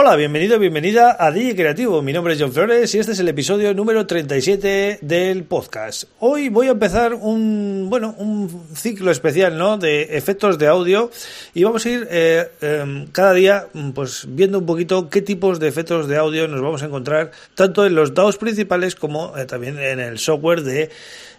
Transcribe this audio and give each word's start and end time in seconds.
Hola, 0.00 0.14
bienvenido, 0.14 0.60
bienvenida 0.60 1.16
a 1.18 1.32
DJ 1.32 1.56
Creativo. 1.56 2.02
Mi 2.02 2.12
nombre 2.12 2.32
es 2.32 2.40
John 2.40 2.52
Flores 2.52 2.94
y 2.94 3.00
este 3.00 3.10
es 3.10 3.18
el 3.18 3.26
episodio 3.26 3.74
número 3.74 4.06
37 4.06 5.00
del 5.02 5.42
podcast. 5.42 6.04
Hoy 6.20 6.50
voy 6.50 6.68
a 6.68 6.70
empezar 6.70 7.14
un, 7.14 7.88
bueno, 7.90 8.14
un 8.16 8.68
ciclo 8.76 9.10
especial, 9.10 9.58
¿no? 9.58 9.76
De 9.76 10.16
efectos 10.16 10.56
de 10.56 10.68
audio 10.68 11.10
y 11.52 11.64
vamos 11.64 11.84
a 11.84 11.90
ir 11.90 12.06
eh, 12.12 12.48
em, 12.60 13.08
cada 13.08 13.32
día, 13.32 13.66
pues, 13.92 14.24
viendo 14.28 14.60
un 14.60 14.66
poquito 14.66 15.10
qué 15.10 15.20
tipos 15.20 15.58
de 15.58 15.66
efectos 15.66 16.06
de 16.06 16.16
audio 16.16 16.46
nos 16.46 16.62
vamos 16.62 16.84
a 16.84 16.86
encontrar 16.86 17.32
tanto 17.56 17.84
en 17.84 17.96
los 17.96 18.14
DAOs 18.14 18.36
principales 18.36 18.94
como 18.94 19.36
eh, 19.36 19.46
también 19.46 19.80
en 19.80 19.98
el 19.98 20.20
software 20.20 20.62
de 20.62 20.90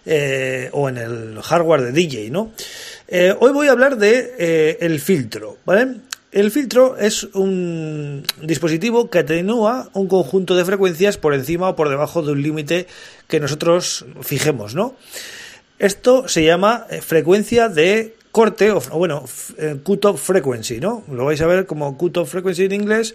eh, 0.04 0.68
o 0.72 0.90
en 0.90 0.98
el 0.98 1.40
hardware 1.40 1.80
de 1.80 1.92
DJ, 1.92 2.28
¿no? 2.28 2.52
hoy 3.40 3.52
voy 3.52 3.68
a 3.68 3.72
hablar 3.72 3.96
de 3.96 4.76
el 4.80 5.00
filtro, 5.00 5.56
¿vale? 5.64 5.96
El 6.32 6.52
filtro 6.52 6.96
es 6.96 7.24
un 7.34 8.22
dispositivo 8.40 9.10
que 9.10 9.18
atenúa 9.18 9.90
un 9.94 10.06
conjunto 10.06 10.54
de 10.54 10.64
frecuencias 10.64 11.16
por 11.16 11.34
encima 11.34 11.70
o 11.70 11.76
por 11.76 11.88
debajo 11.88 12.22
de 12.22 12.30
un 12.30 12.42
límite 12.42 12.86
que 13.26 13.40
nosotros 13.40 14.06
fijemos, 14.22 14.76
¿no? 14.76 14.94
Esto 15.80 16.28
se 16.28 16.44
llama 16.44 16.86
eh, 16.88 17.00
frecuencia 17.00 17.68
de 17.68 18.14
corte, 18.30 18.70
o 18.70 18.80
bueno, 18.92 19.24
eh, 19.58 19.78
cut-off 19.82 20.22
frequency, 20.22 20.78
¿no? 20.78 21.02
Lo 21.10 21.24
vais 21.24 21.40
a 21.40 21.48
ver 21.48 21.66
como 21.66 21.98
cut-off 21.98 22.30
frequency 22.30 22.66
en 22.66 22.72
inglés, 22.72 23.12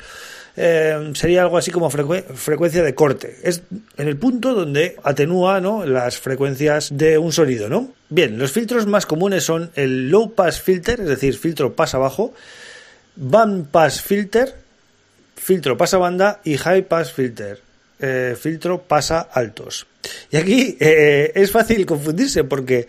eh, 0.58 1.12
sería 1.14 1.44
algo 1.44 1.58
así 1.58 1.72
como 1.72 1.90
frecuencia 1.90 2.84
de 2.84 2.96
corte. 2.96 3.38
Es 3.44 3.64
en 3.96 4.10
el 4.10 4.18
punto 4.18 4.54
donde 4.54 4.98
atenúa 5.04 5.62
las 5.86 6.18
frecuencias 6.18 6.90
de 6.98 7.18
un 7.18 7.32
sonido, 7.32 7.70
¿no? 7.70 7.94
Bien, 8.10 8.38
los 8.38 8.52
filtros 8.52 8.88
más 8.88 9.06
comunes 9.06 9.46
son 9.46 9.72
el 9.76 10.10
low 10.10 10.34
pass 10.34 10.60
filter, 10.60 11.00
es 11.00 11.08
decir, 11.08 11.38
filtro 11.38 11.76
pasa 11.76 11.98
bajo, 11.98 12.34
Band 13.16 13.68
Pass 13.68 14.02
Filter, 14.02 14.56
filtro 15.36 15.78
pasa 15.78 15.98
banda 15.98 16.42
y 16.44 16.58
High 16.58 16.84
Pass 16.84 17.12
Filter, 17.12 17.62
eh, 18.00 18.36
filtro 18.40 18.82
pasa 18.82 19.22
altos. 19.22 19.88
Y 20.32 20.38
aquí 20.38 20.78
eh, 20.80 21.32
es 21.36 21.52
fácil 21.52 21.86
confundirse 21.86 22.44
porque 22.44 22.88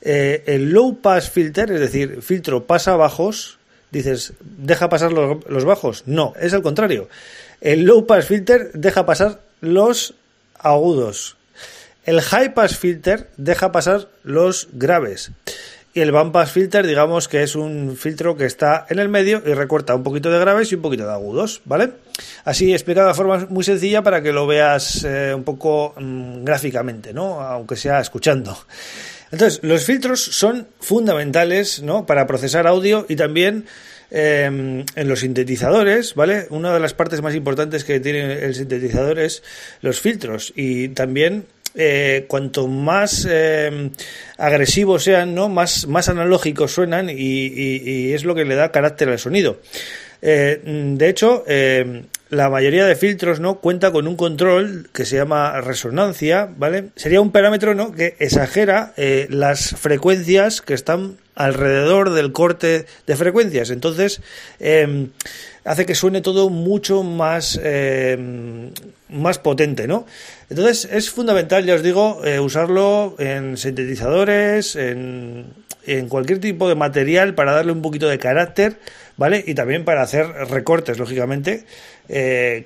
eh, 0.00 0.42
el 0.46 0.70
Low 0.70 1.00
Pass 1.00 1.30
Filter, 1.30 1.70
es 1.72 1.80
decir, 1.80 2.22
filtro 2.22 2.64
pasa 2.64 2.96
bajos, 2.96 3.58
dices, 3.90 4.32
¿deja 4.40 4.88
pasar 4.88 5.12
los, 5.12 5.44
los 5.48 5.64
bajos? 5.64 6.02
No, 6.06 6.34
es 6.40 6.54
al 6.54 6.62
contrario. 6.62 7.08
El 7.60 7.84
Low 7.84 8.06
Pass 8.06 8.26
Filter 8.26 8.70
deja 8.72 9.06
pasar 9.06 9.40
los 9.60 10.14
agudos. 10.54 11.36
El 12.04 12.20
High 12.20 12.54
Pass 12.54 12.76
Filter 12.76 13.28
deja 13.36 13.70
pasar 13.70 14.08
los 14.22 14.68
graves. 14.72 15.30
Y 15.94 16.00
el 16.00 16.12
Pass 16.12 16.52
Filter, 16.52 16.86
digamos 16.86 17.28
que 17.28 17.42
es 17.42 17.56
un 17.56 17.96
filtro 17.96 18.36
que 18.36 18.44
está 18.44 18.86
en 18.88 18.98
el 18.98 19.08
medio 19.08 19.42
y 19.44 19.54
recorta 19.54 19.94
un 19.94 20.02
poquito 20.02 20.30
de 20.30 20.38
graves 20.38 20.70
y 20.70 20.74
un 20.74 20.82
poquito 20.82 21.04
de 21.06 21.12
agudos, 21.12 21.62
¿vale? 21.64 21.90
Así 22.44 22.72
explicado 22.72 23.08
de 23.08 23.14
forma 23.14 23.46
muy 23.48 23.64
sencilla 23.64 24.02
para 24.02 24.22
que 24.22 24.32
lo 24.32 24.46
veas 24.46 25.04
eh, 25.04 25.32
un 25.34 25.44
poco 25.44 25.94
mm, 25.98 26.44
gráficamente, 26.44 27.12
¿no? 27.14 27.40
Aunque 27.40 27.74
sea 27.74 28.00
escuchando. 28.00 28.56
Entonces, 29.30 29.60
los 29.62 29.84
filtros 29.84 30.22
son 30.22 30.68
fundamentales, 30.80 31.82
¿no? 31.82 32.06
Para 32.06 32.26
procesar 32.26 32.66
audio 32.66 33.04
y 33.08 33.16
también 33.16 33.66
em, 34.10 34.84
en 34.94 35.08
los 35.08 35.20
sintetizadores, 35.20 36.14
¿vale? 36.14 36.46
Una 36.50 36.72
de 36.72 36.80
las 36.80 36.94
partes 36.94 37.22
más 37.22 37.34
importantes 37.34 37.84
que 37.84 38.00
tiene 38.00 38.44
el 38.44 38.54
sintetizador 38.54 39.18
es 39.18 39.42
los 39.82 40.00
filtros 40.00 40.52
y 40.54 40.88
también 40.88 41.46
eh, 41.74 42.24
cuanto 42.28 42.66
más 42.66 43.26
eh, 43.30 43.90
agresivos 44.36 45.04
sean, 45.04 45.34
¿no? 45.34 45.48
más, 45.48 45.86
más 45.86 46.08
analógicos 46.08 46.72
suenan 46.72 47.08
y, 47.10 48.12
es 48.12 48.24
lo 48.24 48.34
que 48.34 48.44
le 48.44 48.54
da 48.54 48.72
carácter 48.72 49.08
al 49.10 49.18
sonido. 49.18 49.60
Eh, 50.20 50.60
de 50.64 51.08
hecho, 51.08 51.44
la 52.30 52.50
mayoría 52.50 52.86
de 52.86 52.96
filtros 52.96 53.38
no 53.38 53.60
cuenta 53.60 53.92
con 53.92 54.08
un 54.08 54.16
control 54.16 54.88
que 54.92 55.04
se 55.04 55.16
llama 55.16 55.60
resonancia, 55.60 56.48
¿vale? 56.56 56.88
Sería 56.96 57.20
un 57.20 57.30
parámetro 57.30 57.74
¿no? 57.74 57.92
que 57.92 58.16
exagera 58.18 58.92
las 59.28 59.76
frecuencias 59.76 60.60
que 60.60 60.74
están 60.74 61.16
alrededor 61.38 62.10
del 62.10 62.32
corte 62.32 62.86
de 63.06 63.16
frecuencias. 63.16 63.70
Entonces, 63.70 64.20
hace 65.64 65.86
que 65.86 65.94
suene 65.94 66.20
todo 66.20 66.50
mucho 66.50 67.02
más, 67.02 67.60
más 69.08 69.38
potente, 69.38 69.86
¿no? 69.86 70.04
Entonces 70.50 70.88
es 70.90 71.10
fundamental, 71.10 71.64
ya 71.64 71.74
os 71.74 71.82
digo, 71.82 72.24
eh, 72.24 72.40
usarlo 72.40 73.14
en 73.18 73.56
sintetizadores, 73.56 74.76
en, 74.76 75.46
en 75.86 76.08
cualquier 76.08 76.40
tipo 76.40 76.68
de 76.68 76.74
material 76.74 77.34
para 77.34 77.52
darle 77.52 77.72
un 77.72 77.82
poquito 77.82 78.08
de 78.08 78.18
carácter, 78.18 78.78
¿vale? 79.16 79.42
Y 79.46 79.54
también 79.54 79.84
para 79.84 80.02
hacer 80.02 80.26
recortes, 80.26 80.98
lógicamente, 80.98 81.64
eh, 82.10 82.62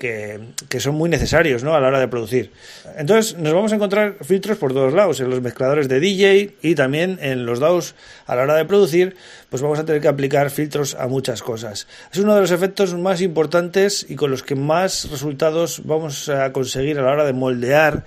que, 0.69 0.81
son 0.81 0.95
muy 0.95 1.11
necesarios 1.11 1.65
¿no? 1.65 1.75
a 1.75 1.81
la 1.81 1.89
hora 1.89 1.99
de 1.99 2.07
producir. 2.07 2.53
Entonces 2.97 3.37
nos 3.39 3.53
vamos 3.53 3.73
a 3.73 3.75
encontrar 3.75 4.17
filtros 4.23 4.57
por 4.57 4.73
todos 4.73 4.93
lados, 4.93 5.19
en 5.21 5.31
los 5.31 5.43
mezcladores 5.43 5.89
de 5.89 5.99
DJ 5.99 6.55
y 6.63 6.77
también 6.77 7.19
en 7.21 7.45
los 7.45 7.59
DAWs 7.59 7.97
a 8.27 8.37
la 8.37 8.43
hora 8.43 8.55
de 8.55 8.65
producir, 8.65 9.17
pues 9.51 9.61
vamos 9.61 9.81
a 9.81 9.85
tener 9.85 10.01
que 10.01 10.07
aplicar 10.07 10.51
filtros 10.51 10.95
a 10.95 11.09
muchas 11.09 11.43
cosas. 11.43 11.89
Es 12.13 12.19
uno 12.19 12.37
de 12.37 12.41
los 12.41 12.53
efectos 12.53 12.95
más 12.95 13.21
importantes 13.21 14.07
y 14.09 14.15
con 14.15 14.31
los 14.31 14.45
que 14.45 14.55
más 14.55 15.11
resultados 15.11 15.83
vamos 15.85 16.29
a 16.29 16.53
conseguir 16.53 17.01
a 17.01 17.03
la 17.03 17.11
hora 17.11 17.25
de 17.25 17.33
moldear 17.33 18.05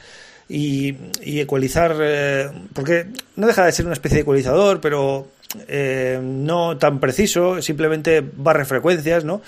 y, 0.48 0.96
ecualizar, 1.22 1.96
eh, 2.00 2.50
porque 2.74 3.08
no 3.36 3.48
deja 3.48 3.66
de 3.66 3.72
ser 3.72 3.86
una 3.86 3.94
especie 3.94 4.18
de 4.18 4.22
ecualizador, 4.22 4.82
pero 4.82 5.28
eh, 5.68 6.20
no 6.22 6.78
tan 6.78 7.00
preciso, 7.00 7.62
simplemente 7.62 8.22
barre 8.22 8.66
frecuencias, 8.66 9.24
¿no? 9.24 9.42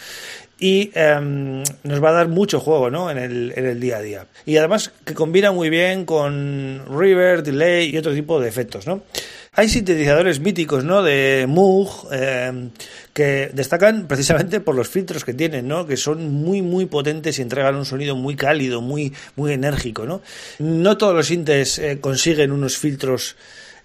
y 0.60 0.92
em, 0.96 1.64
nos 1.84 2.04
va 2.04 2.10
a 2.10 2.14
dar 2.14 2.28
mucho 2.28 2.60
juego 2.60 2.90
¿no? 2.90 3.12
en, 3.12 3.18
el, 3.18 3.54
en 3.56 3.66
el 3.66 3.80
día 3.80 3.98
a 3.98 4.02
día. 4.02 4.26
Y 4.46 4.58
además 4.58 4.92
que 5.06 5.14
combina 5.14 5.52
muy 5.52 5.70
bien 5.70 6.06
con 6.06 6.84
River, 6.98 7.44
Delay 7.44 7.90
y 7.94 7.98
otro 7.98 8.14
tipo 8.14 8.40
de 8.40 8.50
efectos. 8.50 8.88
¿no? 8.88 9.02
Hay 9.60 9.70
sintetizadores 9.70 10.40
míticos 10.40 10.84
¿no? 10.84 11.02
de 11.02 11.48
Moog 11.50 12.14
em, 12.14 12.70
que 13.12 13.50
destacan 13.52 14.08
precisamente 14.08 14.60
por 14.60 14.76
los 14.76 14.88
filtros 14.88 15.26
que 15.26 15.34
tienen, 15.34 15.68
¿no? 15.68 15.88
que 15.88 15.98
son 15.98 16.32
muy 16.32 16.62
muy 16.62 16.86
potentes 16.86 17.40
y 17.40 17.42
entregan 17.42 17.76
un 17.76 17.84
sonido 17.84 18.16
muy 18.16 18.36
cálido, 18.36 18.82
muy, 18.82 19.14
muy 19.36 19.54
enérgico. 19.54 20.06
No, 20.06 20.22
no 20.60 20.96
todos 21.00 21.16
los 21.16 21.26
sintes 21.26 21.80
eh, 21.80 21.98
consiguen 22.00 22.52
unos 22.52 22.78
filtros 22.78 23.36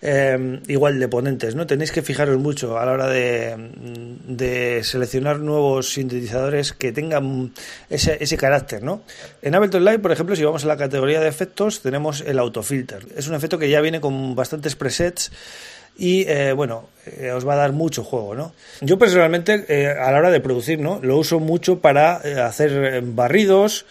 Em, 0.04 0.60
igual 0.66 0.98
de 0.98 1.06
ponentes, 1.06 1.54
¿no? 1.54 1.64
Tenéis 1.64 1.92
que 1.92 2.02
fijaros 2.02 2.36
mucho 2.36 2.76
a 2.76 2.84
la 2.84 2.90
hora 2.90 3.06
de, 3.06 4.80
seleccionar 4.82 5.38
nuevos 5.38 5.92
sintetizadores 5.92 6.72
que 6.72 6.90
tengan 6.90 7.52
ese, 7.88 8.18
ese 8.18 8.36
carácter, 8.36 8.82
¿no? 8.82 9.02
En 9.42 9.54
Ableton 9.54 9.84
Live, 9.84 10.00
por 10.00 10.10
ejemplo, 10.10 10.34
si 10.34 10.42
vamos 10.42 10.64
a 10.64 10.66
la 10.66 10.76
categoría 10.76 11.20
de 11.20 11.28
efectos, 11.28 11.82
tenemos 11.82 12.20
el 12.26 12.40
autofilter. 12.40 13.06
Es 13.16 13.28
un 13.28 13.36
efecto 13.36 13.60
que 13.60 13.70
ya 13.70 13.80
viene 13.80 14.00
con 14.00 14.34
bastantes 14.34 14.74
presets 14.74 15.30
y 15.96 16.22
eh, 16.26 16.52
bueno, 16.52 16.88
eh, 17.06 17.30
os 17.30 17.46
va 17.46 17.52
a 17.52 17.58
dar 17.58 17.72
mucho 17.72 18.02
juego, 18.02 18.34
¿no? 18.34 18.54
Yo 18.80 18.98
personalmente 18.98 19.66
eh, 19.68 19.88
a 19.88 20.10
la 20.10 20.18
hora 20.18 20.32
de 20.32 20.40
producir, 20.40 20.80
¿no? 20.80 20.98
Lo 21.00 21.16
uso 21.16 21.38
mucho 21.38 21.78
para 21.78 22.16
hacer 22.44 23.02
barridos, 23.02 23.86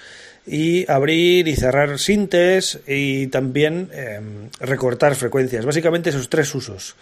y 0.46 0.90
abrir 0.90 1.48
y 1.48 1.56
cerrar 1.56 2.00
sintes 2.00 2.80
y 2.88 3.28
también 3.28 3.90
em, 3.94 4.50
recortar 4.60 5.16
frecuencias. 5.16 5.66
Básicamente 5.66 6.10
esos 6.10 6.30
tres 6.30 6.54
usos. 6.56 6.96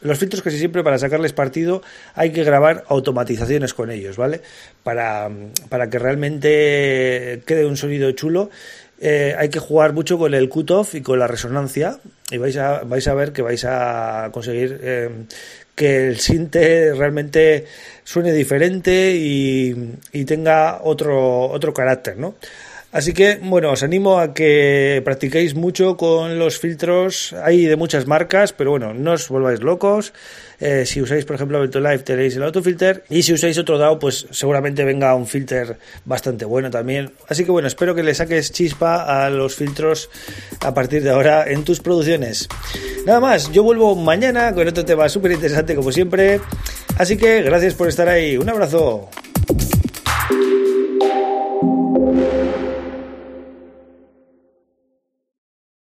Los 0.00 0.18
filtros 0.18 0.42
que 0.42 0.50
siempre 0.50 0.82
para 0.82 0.98
sacarles 0.98 1.32
partido 1.32 1.82
hay 2.14 2.30
que 2.30 2.44
grabar 2.44 2.84
automatizaciones 2.88 3.74
con 3.74 3.90
ellos, 3.90 4.16
¿vale? 4.16 4.40
Para, 4.82 5.30
para 5.68 5.90
que 5.90 5.98
realmente 5.98 7.42
quede 7.46 7.66
un 7.66 7.76
sonido 7.76 8.10
chulo. 8.12 8.50
Eh, 8.98 9.34
hay 9.36 9.50
que 9.50 9.58
jugar 9.58 9.92
mucho 9.92 10.16
con 10.16 10.32
el 10.32 10.48
cutoff 10.48 10.94
y 10.94 11.02
con 11.02 11.18
la 11.18 11.26
resonancia 11.26 11.98
y 12.30 12.38
vais 12.38 12.56
a, 12.56 12.82
vais 12.84 13.06
a 13.08 13.14
ver 13.14 13.32
que 13.32 13.42
vais 13.42 13.62
a 13.66 14.30
conseguir 14.32 14.80
em, 14.82 15.26
que 15.74 16.08
el 16.08 16.18
sinte 16.18 16.94
realmente 16.94 17.66
suene 18.04 18.32
diferente 18.32 19.14
y, 19.14 19.98
y 20.12 20.24
tenga 20.24 20.80
otro, 20.82 21.50
otro 21.50 21.74
carácter, 21.74 22.16
¿no? 22.16 22.36
Así 22.96 23.12
que, 23.12 23.38
bueno, 23.42 23.72
os 23.72 23.82
animo 23.82 24.18
a 24.18 24.32
que 24.32 25.02
practiquéis 25.04 25.54
mucho 25.54 25.98
con 25.98 26.38
los 26.38 26.58
filtros. 26.58 27.34
Hay 27.44 27.66
de 27.66 27.76
muchas 27.76 28.06
marcas, 28.06 28.54
pero 28.54 28.70
bueno, 28.70 28.94
no 28.94 29.12
os 29.12 29.28
volváis 29.28 29.60
locos. 29.60 30.14
Eh, 30.60 30.86
si 30.86 31.02
usáis, 31.02 31.26
por 31.26 31.36
ejemplo, 31.36 31.62
Live, 31.62 31.98
tenéis 31.98 32.36
el 32.36 32.42
autofilter. 32.42 33.04
Y 33.10 33.22
si 33.22 33.34
usáis 33.34 33.58
otro 33.58 33.76
DAO, 33.76 33.98
pues 33.98 34.26
seguramente 34.30 34.82
venga 34.82 35.14
un 35.14 35.26
filter 35.26 35.76
bastante 36.06 36.46
bueno 36.46 36.70
también. 36.70 37.12
Así 37.28 37.44
que 37.44 37.50
bueno, 37.50 37.68
espero 37.68 37.94
que 37.94 38.02
le 38.02 38.14
saques 38.14 38.50
chispa 38.50 39.02
a 39.02 39.28
los 39.28 39.54
filtros 39.54 40.08
a 40.60 40.72
partir 40.72 41.02
de 41.02 41.10
ahora 41.10 41.44
en 41.46 41.64
tus 41.64 41.80
producciones. 41.80 42.48
Nada 43.04 43.20
más, 43.20 43.52
yo 43.52 43.62
vuelvo 43.62 43.94
mañana 43.94 44.54
con 44.54 44.66
otro 44.66 44.86
tema 44.86 45.06
súper 45.10 45.32
interesante 45.32 45.74
como 45.74 45.92
siempre. 45.92 46.40
Así 46.96 47.18
que 47.18 47.42
gracias 47.42 47.74
por 47.74 47.88
estar 47.88 48.08
ahí. 48.08 48.38
Un 48.38 48.48
abrazo. 48.48 49.10